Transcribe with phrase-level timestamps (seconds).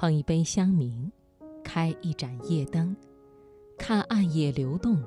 [0.00, 1.10] 捧一杯香茗，
[1.62, 2.96] 开一盏夜灯，
[3.76, 4.98] 看暗夜流动，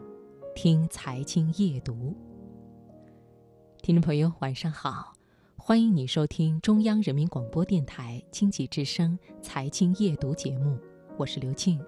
[0.53, 2.15] 听财经夜读。
[3.81, 5.13] 听众朋友，晚上好，
[5.55, 10.77] 欢迎你收听中央人民广播电台经济之声财经夜读节目，
[11.17, 11.83] 我是刘静。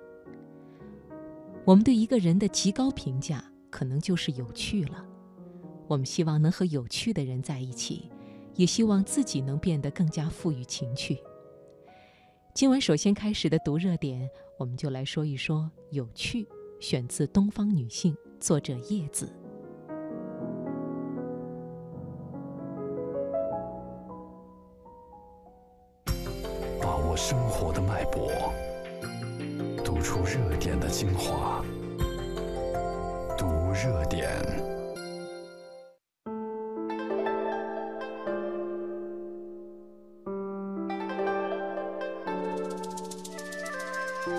[1.63, 5.05] 我们对一个人的极高评价，可能就是有趣了。
[5.87, 8.09] 我们希望能和有趣的人在一起，
[8.55, 11.19] 也希望自己能变得更加富于情趣。
[12.55, 16.47] 今晚首先开始的读热点，我们就来说一说有趣。
[16.79, 19.29] 选自《东方女性》，作者叶子。
[26.81, 28.31] 把握生活的脉搏，
[29.83, 31.61] 读出热点的精华，
[33.37, 34.31] 读热点。
[44.27, 44.31] 我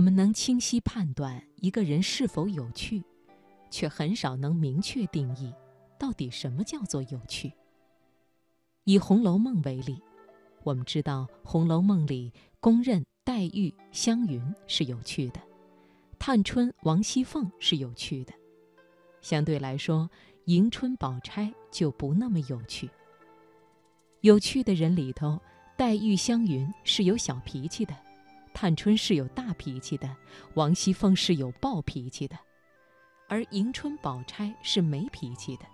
[0.00, 3.04] 们能清晰判断一个人是否有趣，
[3.70, 5.52] 却很少能明确定义
[5.98, 7.52] 到底什么叫做有趣。
[8.84, 10.02] 以《红楼梦》为例，
[10.62, 15.40] 我们知道《红楼梦》里公认黛玉、湘云是有趣的，
[16.18, 18.34] 探春、王熙凤是有趣的。
[19.22, 20.08] 相对来说，
[20.44, 22.90] 迎春、宝钗就不那么有趣。
[24.20, 25.40] 有趣的人里头，
[25.74, 27.96] 黛玉、湘云是有小脾气的。
[28.52, 30.14] 探春是有大脾气的，
[30.52, 32.38] 王熙凤是有暴脾气的，
[33.26, 35.64] 而迎春、宝钗是没脾气的。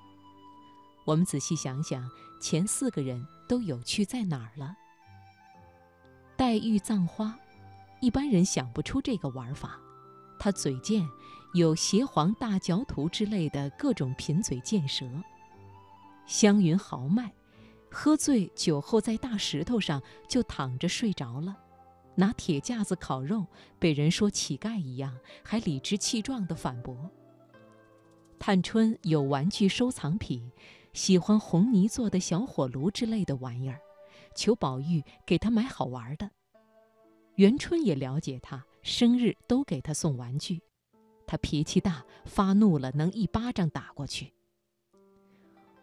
[1.04, 2.08] 我们仔细想想，
[2.40, 4.76] 前四个人都有趣在哪儿了？
[6.40, 7.38] 黛玉葬花，
[8.00, 9.78] 一般人想不出这个玩法。
[10.38, 11.06] 她嘴贱，
[11.52, 15.04] 有邪皇大嚼图之类的各种贫嘴贱舌。
[16.24, 17.30] 湘云豪迈，
[17.90, 21.58] 喝醉酒后在大石头上就躺着睡着了。
[22.14, 23.46] 拿铁架子烤肉，
[23.78, 26.96] 被人说乞丐一样，还理直气壮地反驳。
[28.38, 30.50] 探春有玩具收藏癖，
[30.94, 33.78] 喜欢红泥做的小火炉之类的玩意儿，
[34.34, 36.30] 求宝玉给她买好玩的。
[37.36, 40.60] 元春也了解她，生日都给她送玩具。
[41.26, 44.32] 她脾气大，发怒了能一巴掌打过去。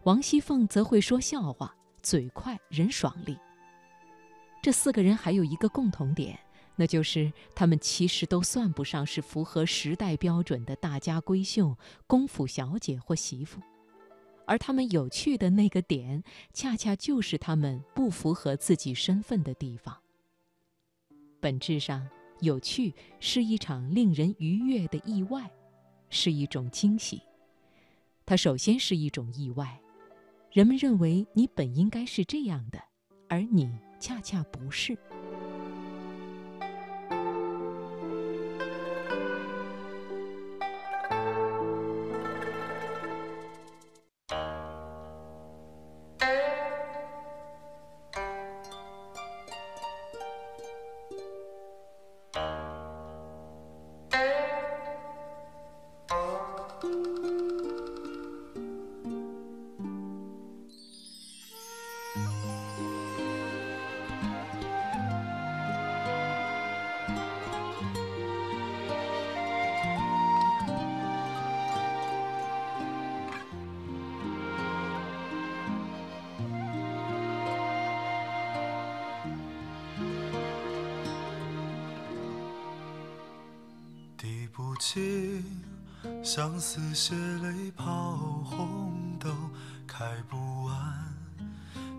[0.03, 3.37] 王熙凤则会说笑话，嘴快，人爽利。
[4.61, 6.37] 这四个人还有一个共同点，
[6.75, 13.61] 那就是他们其实都算不上是符合时代标准的大家闺秀、公府小姐或媳妇，
[14.47, 19.95] 而他们有趣的那个点，恰恰就是他们不符合自己身份的地方。
[21.39, 22.07] 本质上，
[22.39, 25.51] 有趣是一场令人愉悦的意外，
[26.09, 27.21] 是一种惊喜。
[28.25, 29.79] 它首先是一种意外，
[30.51, 32.81] 人们认为你本应该是这样的，
[33.29, 33.69] 而你。
[33.99, 34.95] 恰恰不是。
[84.79, 85.43] 情，
[86.23, 89.29] 相思血泪抛红豆，
[89.85, 90.75] 开不完。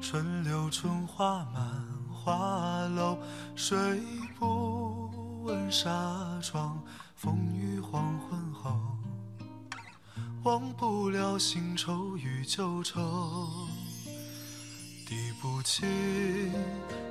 [0.00, 3.18] 春柳春花满花楼，
[3.56, 4.00] 睡
[4.38, 6.80] 不稳纱窗，
[7.16, 8.80] 风雨黄昏后。
[10.44, 13.48] 忘不了新愁与旧愁，
[15.06, 15.84] 滴不尽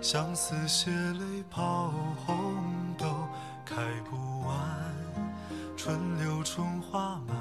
[0.01, 1.91] 相思血泪抛
[2.25, 2.55] 红
[2.97, 3.27] 豆，
[6.89, 7.35] 花满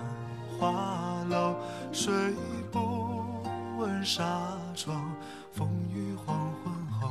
[0.59, 1.55] 花楼，
[1.93, 2.13] 睡
[2.73, 2.79] 不
[3.79, 4.25] 稳纱
[4.75, 5.11] 窗，
[5.53, 7.09] 风雨黄昏后，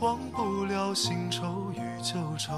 [0.00, 2.52] 忘不了新愁与旧愁。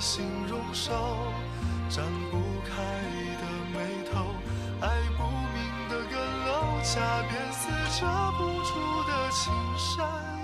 [0.00, 0.92] 心容手，
[1.88, 2.82] 展不开
[3.40, 3.78] 的眉
[4.12, 4.34] 头，
[4.80, 6.16] 爱不明的更
[6.46, 7.68] 楼，恰便似
[8.00, 8.06] 遮
[8.38, 8.70] 不住
[9.08, 10.37] 的青山。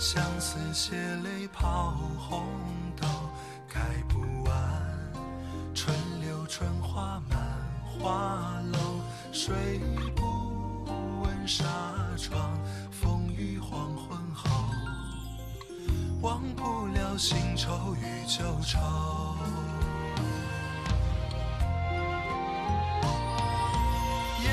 [0.00, 2.46] 相思血泪抛红
[2.98, 3.06] 豆，
[3.68, 4.54] 开不完
[5.74, 7.38] 春柳春花满
[7.84, 8.78] 花楼，
[9.30, 9.78] 睡
[10.16, 10.86] 不
[11.22, 11.66] 稳纱
[12.16, 12.58] 窗，
[12.90, 14.48] 风雨黄昏后，
[16.22, 18.78] 忘不了新愁与旧愁。
[24.42, 24.50] 咽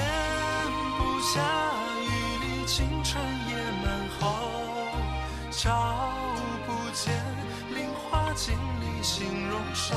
[0.98, 1.40] 不下
[2.04, 2.10] 雨
[2.44, 3.56] 里青春野
[3.86, 4.57] 蛮后，
[5.60, 6.14] 找
[6.68, 7.12] 不见
[7.74, 9.96] 菱花镜里心容瘦，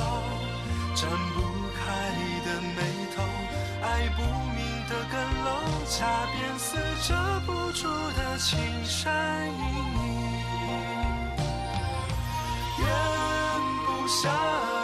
[0.95, 1.43] 展不
[1.77, 1.85] 开
[2.47, 2.81] 的眉
[3.15, 3.23] 头，
[3.83, 4.23] 爱不
[4.57, 4.59] 明
[4.89, 5.51] 的更漏，
[5.87, 7.15] 恰便似遮
[7.45, 7.87] 不住
[8.17, 10.09] 的青山隐隐。
[12.79, 12.85] 咽
[13.85, 14.31] 不下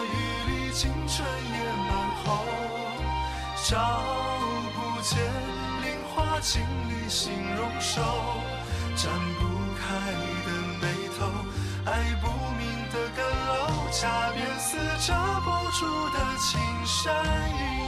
[0.05, 0.14] 雨
[0.50, 1.56] 里青春野
[1.88, 1.90] 蛮
[2.23, 2.44] 后，
[3.64, 3.75] 找
[4.75, 5.17] 不见
[5.81, 5.84] 菱
[6.14, 8.02] 花镜里心容瘦，
[8.94, 9.46] 展不
[9.81, 10.12] 开
[13.99, 14.77] 恰便似
[15.07, 17.15] 遮不住的青山
[17.49, 17.86] 隐